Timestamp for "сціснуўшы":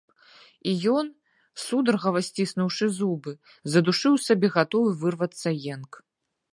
2.29-2.85